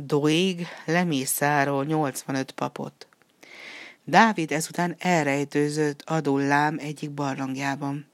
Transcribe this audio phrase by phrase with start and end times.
[0.00, 3.06] Doig lemészáról 85 papot.
[4.04, 8.06] Dávid ezután elrejtőzött Adullám egyik barlangjában.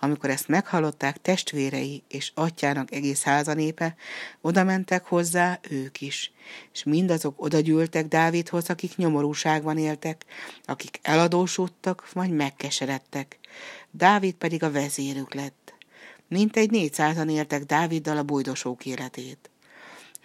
[0.00, 3.96] Amikor ezt meghallották testvérei és atyának egész házanépe,
[4.40, 6.32] oda mentek hozzá ők is,
[6.72, 10.24] és mindazok odagyűltek Dávidhoz, akik nyomorúságban éltek,
[10.64, 13.38] akik eladósodtak, vagy megkeseredtek.
[13.90, 15.74] Dávid pedig a vezérük lett.
[16.28, 19.48] Mintegy négyszázan éltek Dáviddal a bujdosók életét.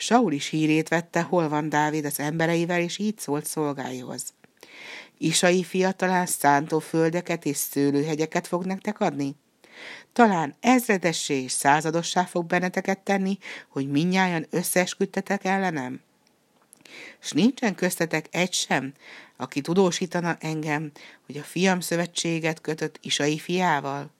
[0.00, 4.34] Saul is hírét vette, hol van Dávid az embereivel, és így szólt szolgáihoz.
[5.18, 9.34] Isai fia talán szántó földeket és szőlőhegyeket fog nektek adni?
[10.12, 16.00] Talán ezredessé és századossá fog benneteket tenni, hogy minnyáján összeesküdtetek ellenem?
[17.18, 18.92] S nincsen köztetek egy sem,
[19.36, 20.90] aki tudósítana engem,
[21.26, 24.10] hogy a fiam szövetséget kötött Isai fiával?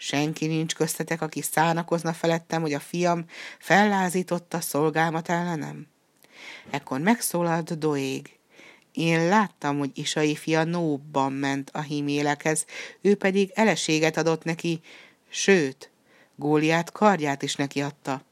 [0.00, 3.24] Senki nincs köztetek, aki szánakozna felettem, hogy a fiam
[3.58, 5.86] fellázította szolgámat ellenem?
[6.70, 8.38] Ekkor megszólalt Doég.
[8.92, 12.64] Én láttam, hogy Isai fia Nóbban ment a hímélekhez,
[13.00, 14.80] ő pedig eleséget adott neki,
[15.28, 15.90] sőt,
[16.36, 18.22] Góliát kardját is neki adta.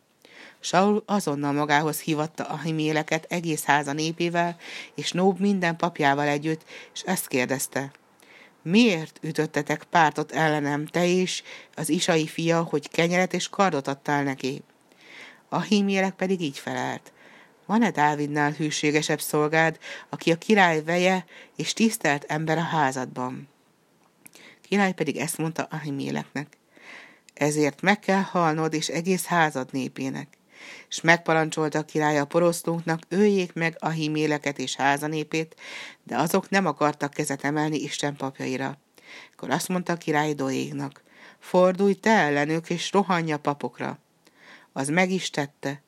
[0.60, 4.56] Saul azonnal magához hívatta a himéleket egész háza népével,
[4.94, 7.92] és Nób minden papjával együtt, és ezt kérdezte.
[8.68, 11.42] Miért ütöttetek pártot ellenem, te is,
[11.74, 14.62] az isai fia, hogy kenyeret és kardot adtál neki?
[15.48, 17.12] A hímélek pedig így felelt.
[17.66, 19.78] Van-e Dávidnál hűségesebb szolgád,
[20.08, 21.24] aki a király veje
[21.56, 23.48] és tisztelt ember a házadban?
[24.60, 26.56] Király pedig ezt mondta Ahiméleknek.
[27.34, 30.35] Ezért meg kell halnod és egész házad népének.
[30.88, 35.56] És megparancsolta a király a poroszlóknak, öljék meg a híméleket és házanépét,
[36.02, 38.78] de azok nem akartak kezet emelni Isten papjaira.
[39.32, 41.02] Akkor azt mondta a király Doégnak,
[41.38, 43.98] fordulj te ellenük és rohanj a papokra.
[44.72, 45.82] Az meg is tette,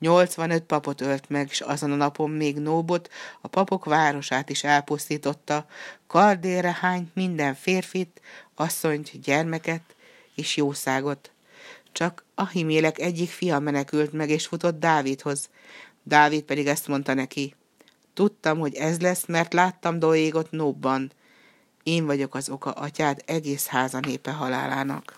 [0.00, 3.10] 85 papot ölt meg, és azon a napon még Nóbot,
[3.40, 5.66] a papok városát is elpusztította,
[6.06, 8.20] kardére hány minden férfit,
[8.54, 9.82] asszonyt, gyermeket
[10.34, 11.30] és jószágot.
[11.92, 15.50] Csak Ahimélek egyik fia menekült meg, és futott Dávidhoz.
[16.02, 17.54] Dávid pedig ezt mondta neki.
[18.14, 21.12] Tudtam, hogy ez lesz, mert láttam Doégot Nóbban.
[21.82, 25.16] Én vagyok az oka atyád egész háza népe halálának.